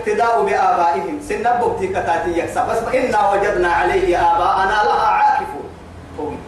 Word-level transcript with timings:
الاقتداء 0.00 0.42
بآبائهم. 0.42 1.20
سنبو 1.28 1.68
بتيكتاتي 1.68 2.38
يكسب. 2.38 2.66
بس 2.68 2.78
إنا 2.94 3.30
وجدنا 3.30 3.72
عليه 3.72 4.16
آباءنا 4.16 4.82
لها 4.84 5.06
عاكفون. 5.06 6.38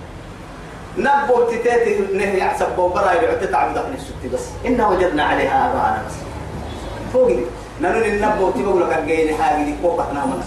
نبو 0.96 1.44
بتيتي 1.44 1.98
نهي 2.12 2.38
يحسب 2.38 2.76
برا 2.76 3.12
يعطي 3.12 3.46
تعبد 3.46 3.78
من 3.78 3.94
السكت 3.94 4.34
بس. 4.34 4.46
إنا 4.66 4.88
وجدنا 4.88 5.24
عليها 5.24 5.70
آباءنا 5.70 6.02
بس. 6.08 6.14
فوق 7.12 7.30
نانو 7.80 7.98
النبو 7.98 8.50
تبغى 8.50 8.80
لك 8.80 8.98
الجين 8.98 9.40
هذه 9.40 9.64
دي 9.64 9.74
فوقنا 9.82 10.24
من 10.24 10.42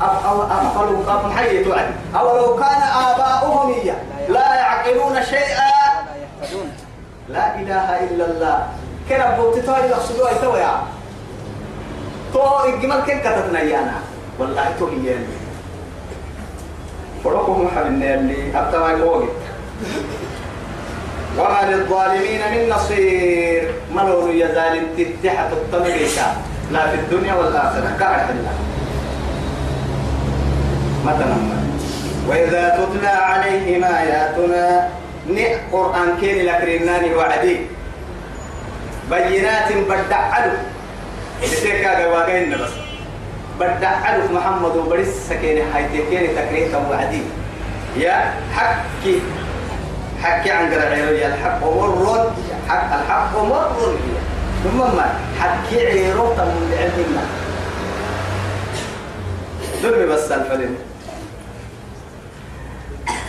أفلو 0.00 1.04
كان 1.06 1.32
حي 1.36 1.64
توعد. 1.64 1.90
أو 2.16 2.36
لو 2.36 2.56
كان 2.56 2.82
آباؤهم 2.82 3.74
لا 4.28 4.54
يعقلون 4.54 5.22
شيئا. 5.22 5.70
لا 7.28 7.60
إله 7.60 8.04
إلا 8.04 8.24
الله. 8.24 8.68
كنا 9.10 9.36
بوتي 9.36 9.62
توي 9.62 9.90
يقصدوا 9.90 10.28
أي 10.28 10.34
تويا. 10.42 10.72
تو 12.32 12.64
الجمال 12.64 13.00
كن 13.06 13.18
كتبنا 13.18 13.60
يانا 13.60 13.98
والله 14.38 14.74
تو 14.78 14.86
هي 14.86 15.14
فرقهم 17.24 17.68
حبنا 17.76 18.14
اللي 18.14 18.58
أبتما 18.58 18.90
يقول 18.90 19.28
وما 21.38 21.60
للظالمين 21.70 22.40
من 22.52 22.68
نصير. 22.68 23.74
ملون 23.94 24.30
يزال 24.30 24.74
تتحت 24.96 25.52
التمريكا 25.52 26.26
لا 26.72 26.86
في 26.90 26.94
الدنيا 26.94 27.34
والآخرة. 27.34 27.96
كعد 28.00 28.30
الله. 28.30 28.54
مثلا 31.06 31.36
وإذا 32.28 32.62
تتلى 32.78 33.08
عليهم 33.08 33.84
آياتنا 33.84 34.88
نع 35.30 35.50
قرآن 35.72 36.16
كين 36.20 36.46
لكرناني 36.46 37.14
وعدي. 37.14 37.56
بينات 39.10 39.72
بدعلو 39.72 40.52
لتلك 41.42 41.84
واقعين 42.12 42.50
بس. 42.50 42.70
بدعلو 43.60 44.22
محمد 44.32 44.76
وبرس 44.76 45.08
سكين 45.28 45.62
حيتكين 45.74 46.36
تكريه 46.36 46.76
وعدي 46.90 47.22
يا 47.96 48.34
حكي. 48.56 49.20
حكي 50.22 50.50
عن 50.50 50.74
قرعيرو 50.74 51.12
يا 51.16 51.26
الحق 51.34 51.64
مر 51.64 52.32
حق. 52.68 52.90
الحق 52.94 53.32
مر 53.42 53.96
ثم 54.64 54.78
ما 54.78 55.06
حكي 55.40 55.86
عيرو 55.86 56.34
تم 56.36 56.50
العلم 56.72 57.16
دمي 59.82 60.06
بس 60.06 60.32
الفلن 60.32 60.74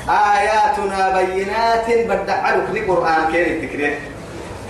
آياتنا 0.10 1.22
بينات 1.22 1.88
بدعلك 1.90 2.68
لقرآن 2.74 3.32
كين 3.32 3.70
تكريه 3.70 4.00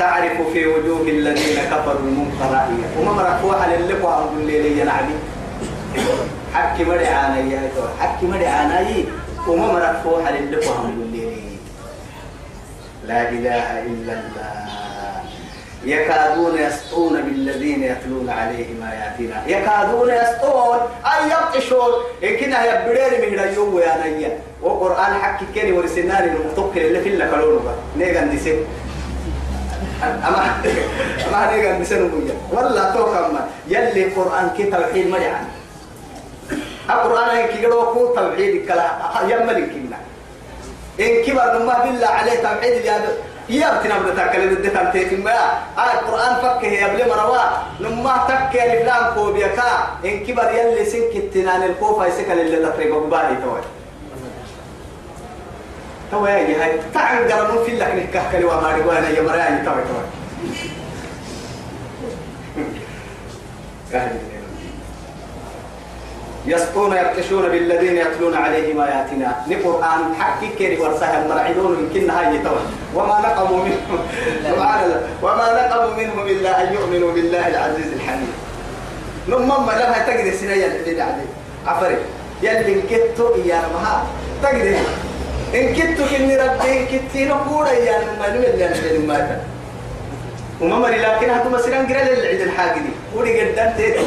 تعرف 0.02 0.42
في 0.54 0.68
وجوه 0.68 1.02
الذين 1.02 1.58
كفروا 1.72 2.00
المنكر 2.00 2.68
وما 3.00 3.12
مرفوع 3.12 3.66
للك 3.66 4.04
وأقول 4.04 4.46
لي 4.46 4.78
يا 4.78 4.86
نعمي 4.86 5.16
حكي 6.54 6.84
مري 6.84 7.08
عاني 7.08 7.54
يا 7.54 7.70
حكي 8.00 8.26
مري 8.26 8.48
عاني. 8.48 9.06
وما 9.48 9.68
مرفوع 9.68 10.30
للك 10.30 10.68
وأقول 10.68 11.08
لي 11.12 11.34
لا 13.08 13.30
إله 13.30 13.82
إلا 13.82 14.14
الله. 14.14 14.52
يكادون 15.86 16.58
يسطون 16.58 17.22
بالذين 17.22 17.84
يتلون 17.84 18.30
عليهم 18.30 18.84
آياتنا 18.92 19.48
يكادون 19.48 20.10
يسطون. 20.10 20.80
أي 21.06 21.30
يبطشون. 21.32 21.92
إن 22.24 22.38
كنا 22.38 22.60
يبدين 22.66 23.32
من 23.32 23.40
اليوم 23.40 23.80
يا 23.80 24.08
نيا 24.08 24.38
وقرآن 24.62 25.14
حكي 25.14 25.46
كني 25.56 25.72
ورسناني 25.72 26.32
المتوكل 26.32 26.82
اللي 26.82 27.00
في 27.02 27.10
اللي 27.10 27.60
نيغا 27.98 28.26
نسيب 28.26 28.58
أما 30.04 30.42
أما 31.28 31.56
نيغا 31.56 31.78
نسيب 31.78 32.12
ولا 32.52 32.92
توكما 32.92 33.42
يلي 33.68 34.04
قرآن 34.04 34.50
كي 34.58 34.64
توحيد 34.64 35.08
مريعان 35.08 35.46
القرآن 36.90 37.48
كي 37.48 37.66
قالوا 37.66 38.16
توحيد 38.16 38.66
كلا 38.68 38.88
يملك 39.30 39.70
كنا. 39.74 40.00
إن 41.00 41.24
كبر 41.26 41.46
نما 41.60 41.76
بالله 41.84 42.08
عليه 42.08 42.38
توحيد 42.42 42.86
يا 42.86 42.96
يا 43.50 43.68
بتنا 43.80 44.00
بدك 44.00 44.30
تكلم 44.30 44.50
الدكان 44.54 44.92
تيك 44.92 45.14
ما. 45.20 45.32
آه 45.78 45.92
القرآن 46.00 46.34
فك 46.42 46.66
هي 46.66 46.84
قبل 46.84 47.10
مروا. 47.10 47.46
نما 47.80 48.16
تك 48.28 48.54
الفلان 48.56 49.04
كوبيكا 49.16 49.72
إن 50.06 50.26
كبر 50.26 50.48
يلي 50.58 50.86
سنك 50.86 51.14
التنان 51.16 51.64
الكوفة 51.64 52.08
يسكن 52.08 52.32
اللي 52.32 52.58
تقريبا 52.66 53.00
بالي 53.00 53.36
توي. 53.44 53.62
توي 56.12 56.30
يا 56.30 56.80
تعال 56.94 57.28
في 57.66 57.72
لك 57.76 58.22
وما 58.46 58.70
يا 59.18 59.22
مراني 59.22 59.66
توي 59.66 59.84
توي 59.90 60.06
يسقون 66.46 66.98
يبتشون 66.98 67.50
بالذين 67.50 67.98
يتلون 67.98 68.36
عليهم 68.36 68.82
آياتنا. 68.82 69.36
نقرآن 69.48 70.16
حكي 70.20 70.48
كيري 70.58 70.78
ورسها 70.78 71.28
مرعدون 71.28 71.78
يمكن 71.80 72.10
هاي 72.10 72.40
توي 72.40 72.64
وما 72.96 73.20
نقموا 73.20 73.64
منهم. 73.66 74.00
سبحان 74.44 74.84
الله. 74.84 75.02
وما 75.22 75.48
نقموا 75.54 75.96
منهم 75.96 76.28
إلا 76.28 76.62
أن 76.62 76.74
يؤمنوا 76.74 77.12
بالله 77.14 77.48
العزيز 77.48 77.94
الحميد. 77.94 78.34
نمم 79.30 79.70
لما 79.72 79.98
تقدر 80.08 80.34
سنة 80.42 80.54
يلي 80.54 81.02
عليه. 81.02 81.30
عفري 81.68 81.98
يلي 82.42 82.74
انكتو 82.74 83.36
يا 83.46 83.62
مها 83.74 84.04
تقدر. 84.44 84.76
إن 85.56 85.76
كنتو 85.76 86.04
كني 86.06 86.36
ربي 86.38 86.80
إن 86.80 86.86
كنتي 86.86 87.26
نقول 87.26 87.68
يا 87.68 87.98
ما 88.20 88.28
نمل 88.30 88.62
يا 88.62 88.70
نمل 88.98 89.38
وما 90.62 90.76
مري 90.76 90.98
لكن 90.98 91.30
هاتو 91.30 91.50
مسيران 91.50 91.88
قرا 91.88 92.04
للعيد 92.04 92.42
الحاجة 92.42 92.74
دي 92.74 92.94
ودي 93.16 93.42
قدام 93.42 93.74
تيتو 93.78 94.04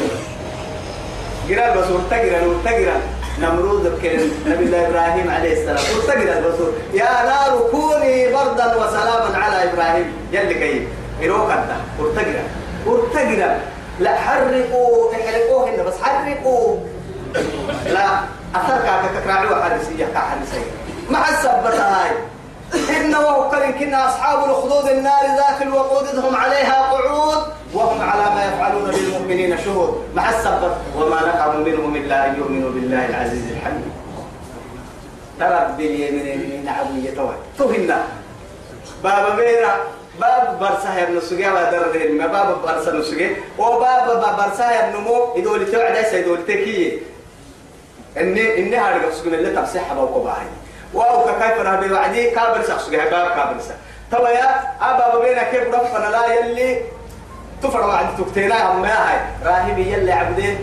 قرا 1.49 1.73
البصور 1.73 2.01
تقرا 2.11 2.39
تقرا 2.65 3.01
نمرود 3.41 3.99
كان 4.03 4.31
نبي 4.47 4.63
الله 4.63 4.87
إبراهيم 4.87 5.29
عليه 5.29 5.53
السلام. 5.53 5.97
وتقرا 5.97 6.37
البصور 6.39 6.73
يا 6.93 7.03
نار 7.03 7.69
كوني 7.71 8.33
بردا 8.33 8.75
وسلاما 8.75 9.37
على 9.37 9.69
إبراهيم. 9.69 10.07
يلي 10.31 10.53
كي 10.53 10.87
إروك 11.23 11.51
أنت. 11.51 11.71
وتقرا 11.99 12.43
وتقرا 12.85 13.59
لا 13.99 14.15
حرقوا 14.15 15.13
احرقوه 15.13 15.69
هنا 15.69 15.83
بس 15.83 15.93
حرقوا 16.01 16.77
لا 17.85 18.05
أثر 18.55 18.77
كاكا 18.85 19.19
كراعي 19.25 19.45
وحرسية 19.45 20.05
كحرسية. 20.13 20.84
مع 21.09 21.29
السبتة 21.29 21.83
هاي 21.83 22.11
إن 22.97 23.15
وقال 23.15 23.71
كنا 23.79 24.09
أصحاب 24.09 24.49
الخدود 24.49 24.89
النار 24.89 25.21
ذات 25.37 25.61
الوقود 25.61 26.19
هم 26.19 26.35
عليها 26.35 26.91
قعود 26.91 27.43
وهم 27.73 28.01
على 28.01 28.35
ما 28.35 28.45
يفعلون 28.45 28.91
بالمؤمنين 28.91 29.57
شهود. 29.57 30.03
مع 30.15 30.29
السبت 30.29 30.75
وما 30.95 31.21
نقموا 31.21 31.65
منهم 31.65 31.95
إلا 31.95 32.27
أن 32.27 32.35
يؤمنوا 32.35 32.69
بالله 32.69 33.05
العزيز 33.05 33.51
الحميد. 33.51 33.91
ترى 35.39 35.75
باليمين 35.77 36.69
عبد 36.69 37.05
يتوه 37.05 37.35
فهنا 37.59 38.03
بابا 39.03 39.35
بينا 39.35 39.75
باب 40.19 40.59
برسا 40.59 40.93
هي 40.95 41.15
نسوجي 41.15 41.45
على 41.45 41.71
درده 41.71 42.09
ما 42.09 42.27
باب 42.27 42.61
برسا 42.61 42.91
نسوجي 42.91 43.35
وباب 43.57 44.35
برسا 44.37 44.71
هي 44.71 44.93
نمو 44.93 45.33
يدول 45.35 45.71
توعد 45.71 46.13
يدول 46.13 46.45
تكية. 46.45 46.99
إني 48.17 48.59
إني 48.59 48.77
هارجع 48.77 49.11
سكون 49.11 49.33
اللي 49.33 49.55
تمسح 49.55 49.93
بوقباهي. 49.93 50.47
واو 50.95 51.23
كيف 51.23 51.59
راه 51.59 51.75
بوعدي 51.75 52.29
كابر 52.29 52.63
شخص 52.67 52.89
جه 52.89 52.97
باب 52.97 53.27
كابر 53.27 53.59
سا 53.67 53.75
توا 54.11 54.29
يا 54.29 54.49
أبا 54.81 55.19
بينا 55.19 55.43
كيف 55.43 55.75
رفنا؟ 55.75 56.09
لا 56.09 56.33
يلي 56.33 56.81
تفر 57.63 57.81
وعد 57.87 58.05
تكتينا 58.17 58.71
هم 58.71 58.85
هاي. 58.85 59.17
راهبي 59.45 59.93
يلي 59.93 60.11
عبدين. 60.11 60.57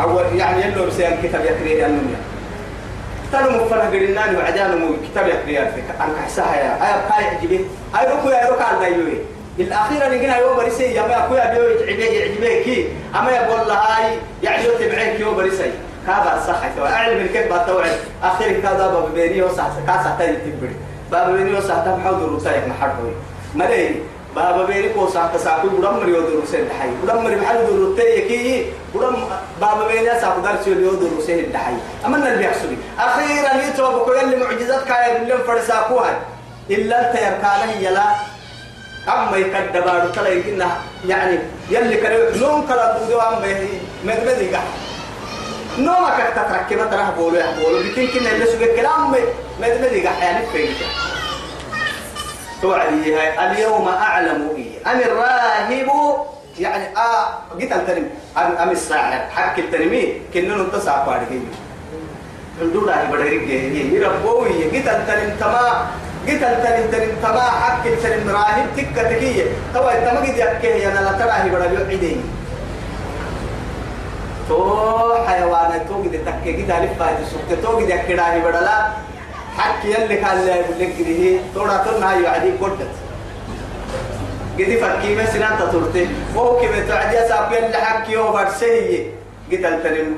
أو 0.00 0.18
يعني 0.34 0.62
يلو 0.62 0.86
بسيان 0.86 1.18
كتاب 1.22 1.44
يكري 1.44 1.86
النمية 1.86 2.16
تلو 3.32 3.50
مفنا 3.50 3.90
قرنان 3.90 4.36
وعدان 4.36 4.78
مو 4.78 4.88
كتاب 5.10 5.26
يكري 5.28 5.72
فيك 5.72 5.84
أنا 6.00 6.12
كحسها 6.18 6.56
يا 6.56 6.70
هاي 6.80 7.08
بقاي 7.08 7.24
عجبي 7.24 7.60
هاي 7.94 8.06
ركو 8.06 8.28
يا 8.28 8.50
ركو 8.50 8.62
على 8.62 8.78
دايوي 8.78 9.18
الأخيرة 9.58 10.08
نجينا 10.08 10.36
يوم 10.36 10.56
بريسي 10.56 10.84
يا 10.84 11.02
ما 11.02 11.26
أخويا 11.26 11.54
بيو 11.54 11.64
يعجبي 11.88 12.64
كي. 12.64 12.88
أما 13.14 13.30
يقول 13.30 13.68
لها 13.68 14.10
يعني 14.42 14.64
يتبعين 14.64 15.16
كيو 15.16 15.34
بريسي. 15.34 15.70
كذا 16.06 16.42
صح. 16.46 16.60
تو 16.76 16.84
أعلم 16.86 17.18
من 17.18 17.28
كيف 17.28 17.52
بتوعد. 17.52 17.96
آخر 18.22 18.52
كذا 18.62 18.86
باب 18.92 19.14
بيني 19.14 19.42
وصح 19.42 19.66
كاسة 19.86 20.16
تاني 20.18 20.36
تبري 20.36 20.76
باب 21.12 21.36
بيني 21.36 21.58
وصح 21.58 21.74
تام 21.84 22.00
حاول 22.04 22.20
دروسا 22.20 22.66
محرقوي 22.66 23.12
ملي 23.54 23.94
باب 24.36 24.66
بيني 24.66 24.88
كو 24.88 25.08
صح 25.08 25.26
تساكل 25.34 25.68
بدم 25.68 25.94
مريو 25.96 26.20
دروسا 26.20 26.58
الدحي 26.58 26.88
بدم 27.02 27.24
مري 27.24 27.36
محل 27.36 27.66
دروسا 27.66 28.02
يكي 28.02 28.72
بدم 28.94 29.16
باب 29.60 29.88
بيني 29.88 30.20
صح 30.20 30.36
درس 30.44 30.66
يليو 30.66 30.94
دروسا 30.94 31.34
الدحي 31.34 31.74
أما 32.06 32.16
النبي 32.16 32.44
يحسبي 32.44 32.78
أخيرا 32.98 33.62
يتوب 33.68 34.06
كل 34.06 34.38
معجزات 34.40 34.84
كاية 34.84 35.18
بالله 35.18 35.36
فرساكوها 35.36 36.20
إلا 36.70 36.96
أنت 37.10 37.14
يركانه 37.14 37.72
يلا 37.80 38.04
أما 39.08 39.36
يكدبارو 39.36 40.08
تلا 40.08 40.28
يمكن 40.28 40.64
يعني 41.08 41.38
يلي 41.70 41.96
كانوا 41.96 42.36
نوم 42.36 42.66
كلا 42.66 42.98
بودو 42.98 43.20
أما 43.20 43.38
مدمدي 44.04 44.48
قاعد 44.54 44.64
نومك 45.78 46.32
تتركب 46.36 46.90
ترى 46.90 47.06
بولو 47.18 47.36
يا 47.36 47.46
بولو 47.62 47.78
بتين 47.90 48.08
كنا 48.08 48.30
اللي 48.30 48.46
سوى 48.46 48.70
الكلام 48.70 49.10
ما 49.60 49.68
تبدي 49.68 50.06
قاعد 50.06 50.44
فين 50.52 50.74
توعدي 52.62 53.14
هاي 53.14 53.52
اليوم 53.52 53.88
أعلم 53.88 54.48
إيه 54.56 54.92
أنا 54.92 55.06
الراهب 55.06 55.88
يعني 56.58 56.96
آه 56.96 57.26
قلت 57.54 57.72
التنم 57.72 58.10
أم 58.62 58.70
الساحر 58.70 59.30
حق 59.30 59.58
التنمي 59.58 60.20
كنا 60.34 60.56
نتصع 60.62 61.04
بارك 61.06 61.28
عندنا 62.62 63.02
هي 63.02 63.06
بدري 63.12 63.46
هي 63.46 63.94
يربوي 63.94 64.64
قلت 64.64 64.88
التنم 64.88 65.36
تما 65.40 65.86
قلت 66.28 66.42
التنم 66.42 66.90
تنم 66.92 67.16
تما 67.22 67.40
حق 67.42 67.86
التنم 67.86 68.30
راهب 68.30 68.66
تكة 68.76 69.02
تكية 69.02 69.44
توا 69.74 69.92
تما 69.94 70.20
قد 70.20 70.36
يكيه 70.38 70.92
أنا 70.92 71.00
لا 71.00 71.12
ترى 71.12 71.30
هي 71.30 71.48
بدري 71.50 71.84
عيدين 71.88 72.22
تو 74.48 75.14
حيوانات 75.26 75.88
تو 75.88 75.94
قد 75.94 76.14
تكيه 76.26 76.64
قد 76.64 76.70
ألف 76.70 76.98
فايت 76.98 77.18
سكت 77.32 77.62
تو 77.62 77.76
قد 77.76 77.90
هي 77.90 78.40
بدري 78.40 78.68
حق 79.58 79.84
يلي 79.84 80.16
كان 80.16 80.38
لا 80.46 80.54
يقول 80.56 80.78
لك 80.80 80.94
هي 81.06 81.38
تورا 81.54 81.76
تنا 81.84 82.14
يعدي 82.14 82.50
قدت 82.50 82.92
قد 84.58 84.70
فكي 84.82 85.14
ما 85.14 85.26
سنان 85.26 85.58
تطرتي 85.58 86.08
وهو 86.34 86.60
كم 86.60 86.88
تعدي 86.88 87.26
أساب 87.26 87.52
يلي 87.52 87.76
حق 87.76 88.10
يوم 88.10 88.32
برسيه 88.32 89.06
قد 89.52 89.64
التنم 89.64 90.14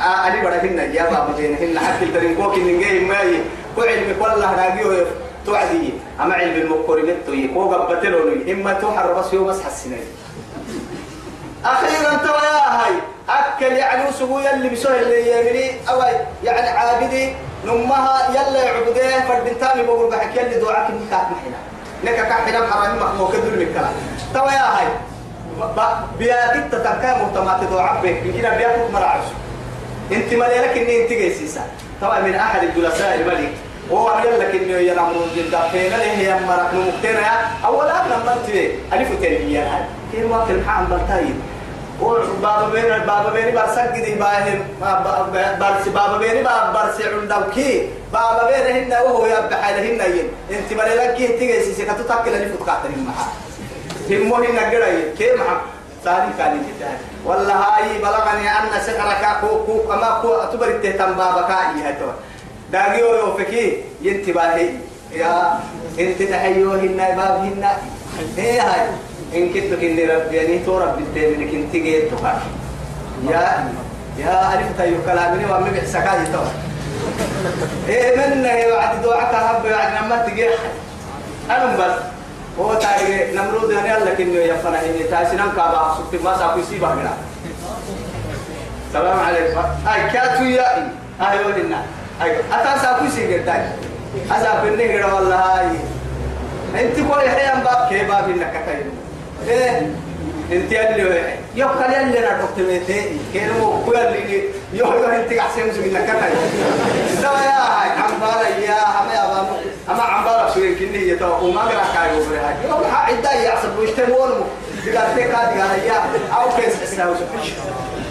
أنا 0.00 0.42
بڑا 0.42 0.58
هنا 0.64 0.84
يا 0.84 1.02
بابا 1.10 1.32
بين 1.36 1.56
هنا 1.56 1.80
حق 1.80 2.00
التنم 2.02 2.34
كوك 2.34 2.54
إن 2.54 2.80
جاي 2.80 3.00
ماي 3.00 3.40
كو 3.76 3.82
علم 3.82 4.16
كله 4.20 4.50
راجيه 4.52 5.06
توعدي 5.46 5.92
أما 6.20 6.34
علم 6.34 6.54
المقربت 6.62 7.16
توي 7.26 7.48
كو 7.48 7.70
قبتلوني 7.70 8.52
إما 8.52 8.72
توحر 8.72 9.12
بس 9.12 9.32
يوم 9.32 9.46
بس 9.46 9.62
حسنين 9.62 10.04
أخيرا 11.64 12.16
توا 12.16 12.65
وسقو 14.16 14.38
يلي 14.38 14.68
بسوي 14.68 15.02
اللي 15.02 15.30
يمني 15.30 15.70
أو 15.90 16.02
يعني 16.44 16.68
عابدي 16.68 17.34
نمها 17.64 18.28
يلا 18.30 18.64
يعبديه 18.64 19.20
فردنتامي 19.28 19.82
بقول 19.82 20.10
بحكي 20.10 20.40
يلي 20.40 20.60
دعاك 20.60 20.90
نكاح 20.90 21.30
محنا 21.30 21.58
نكا 22.04 22.22
كحنا 22.22 22.72
حرامي 22.72 23.00
مخمو 23.00 23.28
كدل 23.28 23.58
من 23.58 23.90
توا 24.34 24.50
يا 24.50 24.78
هاي 24.78 24.86
بياكت 26.18 26.72
تتكا 26.72 27.18
مهتمات 27.22 27.64
دعاك 27.72 28.02
بك 28.02 28.22
كنا 28.22 28.56
بياكت 28.56 28.90
مراعش 28.92 29.24
إنت 30.12 30.34
ما 30.34 30.44
لك 30.44 30.78
إني 30.78 31.02
إنت 31.02 31.12
جيسيسا 31.12 31.60
طبعا 32.00 32.20
من 32.20 32.34
أحد 32.34 32.62
الجلساء 32.62 33.14
الملك 33.14 33.52
وهو 33.90 34.08
قال 34.08 34.40
لك 34.40 34.54
انه 34.54 34.72
يا 34.72 34.94
نمر 34.94 35.26
جدا 35.36 35.60
فين 35.68 35.94
اللي 35.94 36.16
هي 36.16 36.34
مرك 36.34 36.74
ممكن 36.74 37.16
اولا 37.64 37.92
لما 38.06 38.32
انت 38.32 38.48
ألف 38.92 39.08
تنبيه 39.22 39.62
هاي. 39.62 39.84
كيف 40.12 40.30
وقت 40.30 40.50
الحام 40.50 40.84
بلتايد. 40.84 41.34
بابا 42.00 42.68
بين 42.72 42.84
بابا 43.06 43.30
بين 43.32 43.54
برسك 43.54 43.92
دي 44.04 44.14
باهم 44.14 44.60
برس 45.60 45.88
بابا 45.88 46.18
بين 46.18 46.42
بابا 46.44 46.72
برس 46.72 47.00
عندك 47.00 47.56
بابا 48.12 48.50
بين 48.50 48.76
هنا 48.76 49.00
وهو 49.02 49.26
يبقى 49.26 49.62
حالهن 49.62 50.00
ين 50.16 50.28
انت 50.50 50.72
ما 50.72 50.82
لك 50.82 51.14
كي 51.14 51.26
تيجي 51.28 51.60
سي 51.74 51.84
كتو 51.84 52.02
تاكل 52.08 52.30
اللي 52.34 52.48
فوت 52.48 52.68
قاتل 52.68 52.90
معها 53.06 53.32
هم 54.10 54.32
هنا 54.32 54.70
قرأي 54.70 55.12
كي 55.18 55.32
مع 55.36 55.60
ثاني 56.04 56.32
كان 56.38 56.62
جدا 56.68 56.88
والله 57.24 57.52
هاي 57.54 57.98
بلغني 57.98 58.48
ان 58.50 58.80
سحرك 58.86 59.40
كو 59.40 59.64
كو 59.66 59.78
كما 59.88 60.18
كو 60.22 60.34
اتبر 60.34 60.70
تهتم 60.82 61.12
بابا 61.12 61.42
كاي 61.48 61.90
هتو 61.90 62.06
داغيو 62.72 63.14
يوفكي 63.14 63.82
ينتباهي 64.02 64.68
يا 65.12 65.60
انت 65.98 66.22
تحيوهن 66.22 66.96
بابهن 66.96 67.64
هي 68.36 68.60
هاي 68.60 68.86
إن 69.34 69.52
كنت 69.52 69.80
كني 69.80 70.04
ربي 70.04 70.36
يعني 70.36 70.58
تو 70.66 70.78
ربي 70.78 71.04
تبني 71.14 71.50
كنت 71.50 71.72
جيت 71.72 72.14
تقع 72.14 72.34
يا 73.30 73.72
يا 74.18 74.54
ألف 74.54 74.80
تيو 74.80 74.96
كلامي 75.06 75.44
وأمي 75.44 75.70
بحسكاي 75.70 76.26
تو. 76.32 76.44
إيه 77.88 78.16
من 78.16 78.44
هي 78.44 78.72
وعد 78.72 79.02
دعاء 79.02 79.34
هب 79.34 79.64
وعد 79.64 80.04
لما 80.04 80.26
تجي 80.26 80.48
أنا 81.50 81.76
بس. 81.76 81.94
هو 82.60 82.74
تاري 82.74 83.32
نمرود 83.34 83.70
يعني 83.70 83.96
الله 83.96 84.14
كني 84.14 84.36
يفنا 84.36 84.84
إني 84.86 85.02
تاسنا 85.10 85.46
كابا 85.56 85.96
سبت 85.98 86.22
ما 86.24 86.38
ساكو 86.38 86.60
سيبا 86.70 86.86
هنا 86.88 87.14
السلام 88.88 89.20
عليكم. 89.20 89.60
أي 89.94 90.10
كاتو 90.10 90.44
يا 90.44 90.92
أيوة 91.20 91.56
هنا 91.56 91.82
أيوة 92.22 92.40
أتا 92.52 92.82
ساكو 92.82 93.04
سيجي 93.16 93.38
تاي 93.38 93.60
أسا 94.30 94.62
بني 94.64 94.88
كده 94.88 95.14
والله 95.14 95.70
أنت 96.74 96.96
كل 96.96 97.28
حيان 97.30 97.60
باب 97.60 97.88
كي 97.88 98.04
باب 98.04 98.28
إنك 98.28 98.52
كتير 98.56 98.86
إيه 99.48 99.90
انت 100.52 100.72
اللي 100.72 101.36
يو 101.54 101.68
كان 101.68 102.06
اللي 102.06 102.18
أنا 102.18 102.40
كنت 102.42 102.66
ميتي 102.66 103.02
كانوا 103.34 103.86
كل 103.86 103.96
اللي 103.96 104.42
يو 104.72 104.86
يو 104.92 105.04
انت 105.04 105.32
احسن 105.32 105.62
من 105.62 105.96
انك 105.96 106.04
كتاي 106.04 106.30
سوا 107.22 107.38
يا 107.38 107.58
هاي 107.58 107.90
عمبارة 107.90 108.46
يا 108.46 108.74
هم 108.74 109.08
يا 109.14 109.26
بابا 109.26 109.56
اما 109.90 110.02
عمبارة 110.02 110.54
شو 110.54 110.60
يمكن 110.60 110.94
هي 110.94 111.16
تو 111.16 111.46
وما 111.46 111.60
غير 111.60 111.78
كاي 111.94 112.20
وبره 112.20 112.38
هاي 112.38 112.68
يو 112.68 112.76
عدا 112.92 113.32
يحسب 113.32 113.78
ويشتمون 113.78 114.30
دقال 114.86 115.16
تكا 115.16 115.26
دقال 115.26 115.78
يا 115.86 115.98
أو 116.36 116.48
كيس 116.56 116.82
اسنا 116.82 117.08
وشفش 117.08 117.52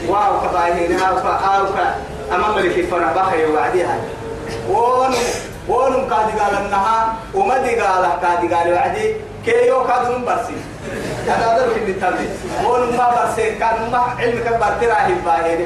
واو 0.07 0.39
كباين 0.41 0.99
أو 0.99 1.15
كا 1.15 1.29
أو 1.29 1.65
كا 1.65 1.95
اما 2.35 2.55
ملكي 2.55 2.83
فنا 2.83 3.13
بخي 3.13 3.45
وعدي 3.45 3.83
هاي 3.83 3.99
ون 4.69 5.13
ون 5.67 5.93
كادي 5.93 6.39
قال 6.39 6.55
انها 6.65 7.15
وما 7.33 7.57
دي 7.57 7.75
قال 7.75 8.09
كادي 8.21 8.53
قال 8.55 8.73
وعدي 8.73 9.15
كيو 9.45 9.83
كادون 9.87 10.25
برسي 10.25 10.57
هذا 11.27 11.57
ده 11.57 11.73
في 11.73 11.91
التالي 11.91 12.27
ون 12.65 12.97
ما 12.97 13.09
برسي 13.15 13.51
كان 13.55 13.91
ما 13.91 13.97
علم 14.19 14.39
كان 14.43 14.59
برترا 14.59 14.97
هي 15.07 15.13
باهي 15.25 15.65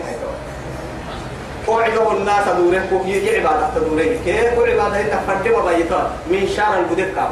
قوعدوا 1.67 2.11
الناس 2.13 2.45
دوره 2.57 2.81
كو 2.89 2.95
يجي 3.05 3.37
عبادة 3.37 3.67
دوره 3.75 4.03
كيف 4.25 4.53
كو 4.55 4.61
عبادة 4.63 5.01
تفرد 5.03 5.47
ما 5.47 5.71
بيتا 5.71 6.11
من 6.31 6.47
شار 6.55 6.79
البدك 6.79 7.13
كاب 7.15 7.31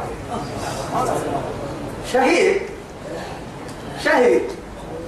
شهيد 2.14 2.62
شهيد 4.04 4.42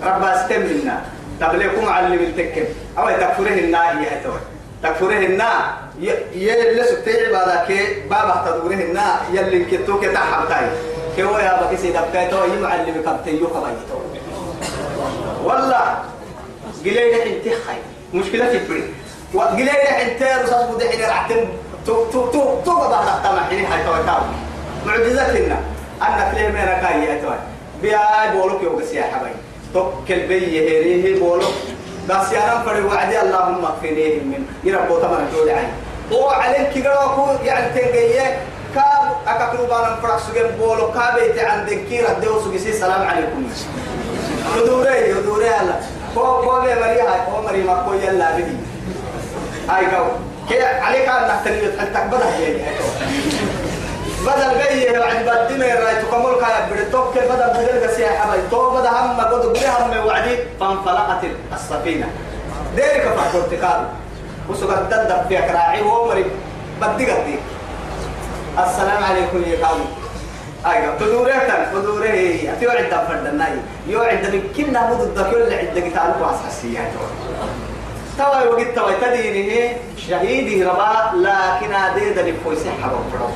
رب 0.04 0.24
استمنا 0.24 1.02
تبليكم 1.42 1.86
معلم 1.86 2.14
التكم 2.14 2.66
أو 2.98 3.10
تكفره 3.10 3.60
النار 3.60 3.94
يا 4.02 4.22
توي 4.24 4.40
تكفره 4.84 5.18
النار 5.18 5.64
يلي 6.36 6.84
سبتي 6.84 7.26
عبادة 7.26 7.66
كي 7.68 7.80
بابا 8.10 8.46
تدوره 8.46 8.74
النار 8.74 9.18
يلي 9.34 9.66
كتوك 9.66 10.06
تحبتاي 10.06 10.68
كيو 11.16 11.38
يا 11.38 11.62
بكي 11.62 11.78
سيدا 11.78 12.02
بكايتو 12.02 12.44
يمعلم 12.44 13.02
كبتي 13.06 13.32
يوكا 13.38 13.60
بيتو 13.60 14.00
والله 15.44 15.98
قليل 16.86 17.14
انت 17.14 17.44
خير 17.44 17.84
مشكلة 18.14 18.50
في 18.50 18.68
بري 18.68 18.84
وقليل 19.34 19.70
انت 19.70 20.24
رصاص 20.44 20.64
بدحين 20.76 21.00
العتم 21.00 21.46
تو 21.86 22.06
تو 22.06 22.32
تو 22.32 22.62
تو 22.66 22.76
بعد 22.76 23.08
الطمع 23.08 23.44
حين 23.50 23.66
هاي 23.66 23.84
تو 23.84 24.06
تاو 24.06 24.22
معجزتنا 24.86 25.60
أنا 26.02 26.32
كلمة 26.32 26.64
أنا 26.64 26.82
كاي 26.82 27.06
يا 27.06 27.22
توي 27.22 27.36
بيا 27.82 28.34
بولوك 28.34 28.64
يوم 28.64 28.82
يا 28.94 29.04
حبايب 29.04 29.36
توكل 29.74 30.28
بي 30.28 30.60
هيريه 30.60 31.20
بولوك. 31.20 31.54
بس 32.10 32.32
يا 32.32 32.54
رب 32.54 32.66
فري 32.66 32.82
وعدي 32.82 33.22
اللهم 33.22 33.66
اكفنيهم 33.66 34.28
من. 34.28 34.46
يربو 34.64 35.00
تمر 35.00 35.22
جود 35.34 35.50
عين. 35.50 35.70
هو 36.12 36.30
عليك 36.30 36.74
كده 36.76 36.94
يعني 37.44 37.70
تنجيه 37.74 38.20
كاب 38.20 38.40
أكاكلو 39.28 39.66
بانا 39.66 39.96
فرق 40.02 40.18
سجن 40.18 40.48
بولو 40.60 40.92
كابي 40.92 41.40
عندك 41.40 41.80
كيرا 41.90 42.14
ديو 42.14 42.42
سجسي 42.42 42.74
سلام 42.74 43.08
عليكم. 43.08 43.50
ودوري 44.58 45.14
ودوري 45.14 45.50
الله 45.62 45.80
كو 46.16 46.42
كو 46.42 46.62
بي 46.62 46.76
مريا 46.76 47.04
هاي 47.04 47.20
كو 47.26 47.42
مريا 47.42 47.64
ما 47.64 47.84
كو 47.86 47.94
يلا 47.94 48.32
بدي. 48.36 48.56
هاي 49.70 49.86
كو 49.86 50.04
كي 50.50 50.64
عليك 50.64 51.10
أن 51.10 51.28
نحترم 51.28 51.80
حتى 51.80 52.08
بدأ 52.08 52.30
هي 52.38 52.56
بدل 54.26 54.52
بيه 54.58 55.00
وعد 55.00 55.48
بدي 55.48 55.64
راي 55.64 55.96
تكمل 55.96 56.36
كاي 56.42 56.56
بدتوك 56.72 57.14
بدل 57.18 57.50
بدل 57.56 57.88
بس 57.88 58.00
يا 58.00 58.20
حبايب. 58.20 58.44
تو 58.52 58.70
بدل 58.70 58.88
هم 58.88 59.22
قد 59.22 59.54
بيه 59.54 59.70
هم 59.70 60.08
وعدي. 60.08 60.38
فانفلقت 60.60 61.24
السفينة 61.54 62.08
ذلك 62.76 63.04
فاكر 63.18 63.42
تقال 63.52 63.88
وسقط 64.50 64.82
دندب 64.92 65.28
فيها 65.30 65.42
كراعي 65.42 65.82
ومري 65.82 66.26
بدي 66.82 67.12
قدي 67.12 67.36
السلام 68.68 69.04
عليكم 69.04 69.44
يا 69.52 69.68
قوم 69.68 69.86
أيوة 70.66 70.98
تدوره 71.00 71.32
تن 71.32 71.72
تدوره 71.74 72.40
أتيو 72.54 72.70
عند 72.70 72.94
فردنا 73.08 73.48
يو 73.88 74.02
عند 74.02 74.26
من 74.34 74.44
كنا 74.58 74.90
مد 74.90 75.02
الدكتور 75.02 75.42
اللي 75.42 75.56
عند 75.56 75.78
قتال 75.78 76.14
واساسية 76.22 76.92
توا 78.18 78.44
وقت 78.44 78.76
توا 78.76 78.92
تدينه 79.02 79.78
شهيده 79.98 80.72
ربا 80.72 81.18
لكن 81.18 81.74
هذا 81.74 82.12
ده 82.16 82.22
الفويس 82.22 82.60
حرام 82.82 83.04
فرص 83.14 83.34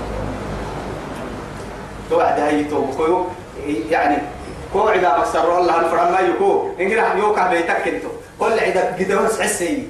توعد 2.10 2.39
هاي 2.39 2.63
تو 2.63 2.86
كيو 2.98 3.27
يعني 3.89 4.18
كو 4.74 4.88
عدا 4.88 5.18
مكسر 5.18 5.58
الله 5.60 5.80
الفرما 5.80 6.12
ما 6.12 6.20
يكو. 6.20 6.70
إن 6.82 6.92
راح 6.98 7.15
يوكا 7.15 7.48
بيتك 7.48 7.88
انتو. 7.88 8.08
كل 8.39 8.60
عدا 8.60 8.96
قدوس 9.00 9.42
حسي 9.42 9.88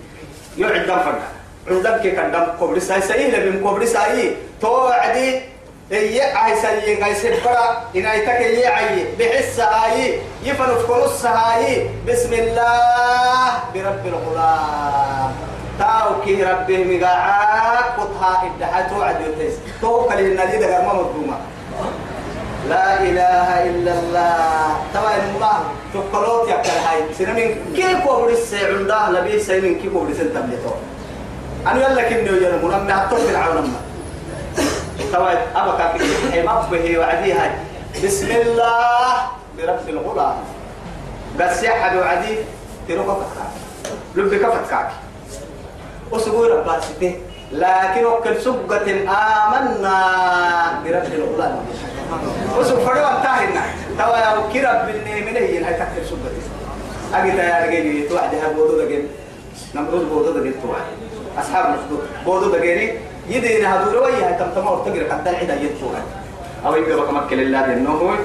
يو 0.58 0.68
عندهم 0.68 1.00
فرنا 1.00 1.28
عندهم 1.68 1.98
كي 2.02 2.12
كان 2.12 2.32
دم 2.32 2.46
كوبري 2.60 2.80
ساي 2.80 3.02
ساي 3.02 3.32
لبيم 3.32 3.64
كوبري 3.64 3.86
ساي. 3.86 4.36
توعدي. 4.64 5.42
هي 5.92 6.22
عاي 6.22 6.56
ساي 6.62 7.04
عاي 7.04 7.16
سبرا 7.16 7.92
إن 7.96 8.06
أيتك 8.06 8.30
هي 8.30 8.68
عاي 8.68 9.06
بحس 9.20 9.60
هاي. 9.60 10.20
يفنف 10.44 10.86
كنص 10.88 11.26
هاي. 11.26 11.90
بسم 12.08 12.34
الله. 12.34 13.52
برب 13.74 14.04
الغلام. 14.06 15.32
تاو 15.80 16.22
كي 16.26 16.44
ربه 16.44 16.80
مقاعا 16.84 17.82
قطها 17.98 18.44
إدحا 18.46 18.82
توعد 18.90 19.18
يتيس 19.22 19.54
تو 19.82 20.06
كلي 20.08 20.32
النادي 20.32 20.58
ده 20.58 20.82
ما 20.82 20.94
مظلومة 20.94 21.38
لا 22.70 23.02
إله 23.02 23.48
إلا 23.70 23.92
الله. 24.00 24.78
تما 24.94 25.12
ما 25.42 25.54
تقولوا 25.94 26.50
يا 26.50 26.56
كل 26.56 26.70
هاي. 26.70 27.00
سنمين 27.18 27.50
كيف 27.76 28.08
الساعة 28.30 28.68
عنده 28.72 29.10
لبي 29.10 29.40
سنمين 29.40 29.76
كيف 29.82 29.94
سنة 30.18 30.30
تبلتو 30.30 30.74
أنا 31.68 31.90
يلا 31.90 32.10
كني 32.10 32.30
ويا 32.30 32.50
المهم 32.50 32.88
نعطف 32.88 33.30
العون 33.30 33.76
تما 35.14 35.38
أبقى 35.56 36.00
كي 36.34 36.42
ما 36.42 36.66
به 36.72 36.98
وعدي 36.98 37.34
هاي. 37.34 37.52
بسم 38.04 38.32
الله 38.32 39.14
برب 39.58 39.90
الغلام. 39.90 40.36
بس 41.40 41.64
يحد 41.64 41.98
وعدي 41.98 42.36
تروح 42.88 43.06
فتكاك 43.06 43.54
لبك 44.16 44.46
فتكاك 44.46 44.90
وسقوا 46.12 46.48
رباسته 46.48 47.22
لكن 47.52 48.06
وكل 48.06 48.42
سبقة 48.42 48.88
آمنا 49.06 49.98
برب 50.86 51.14
الغلام. 51.14 51.66
وسوف 52.58 52.80
فروا 52.86 53.18
انتهينا 53.18 53.64
توا 53.98 54.18
يا 54.18 54.32
كرب 54.54 54.90
من 55.26 55.36
هي 55.38 55.64
هاي 55.64 55.74
تكتب 55.74 56.04
سبقة 56.10 56.34
أجي 57.14 57.38
يا 57.38 57.66
رجالي 57.66 58.08
توعد 58.10 58.36
ها 58.36 58.48
بودو 58.58 58.82
دقين. 58.82 59.08
نمرود 59.76 60.10
بودو 60.10 60.32
دقين 60.40 60.54
توعد. 60.62 60.88
أصحاب 61.38 61.66
نفدو 61.70 61.98
بودو 62.26 62.50
دقيني. 62.58 63.13
يدين 63.30 63.66
هدول 63.66 63.96
ويا 63.98 64.32
تم 64.32 64.46
تمر 64.62 64.76
تقرأ 64.86 65.14
قد 65.18 65.28
العدا 65.28 65.54
يتوعد 65.62 66.04
أو 66.66 66.76
يبقى 66.76 66.98
بك 66.98 67.14
مكة 67.14 67.36
لله 67.36 67.66
دين 67.68 67.84
نوه 67.84 68.16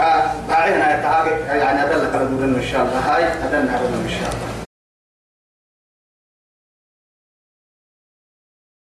آه 0.00 0.30
بعدين 0.48 0.72
يعني 1.48 1.82
أدلك 1.84 2.14
على 2.14 2.22
إن 2.58 2.62
شاء 2.72 2.82
الله. 2.82 2.98
هاي 2.98 3.24
أدلنا 3.24 3.72
على 3.72 3.86
إن 3.86 4.08
شاء 4.08 4.28
الله. 4.28 4.55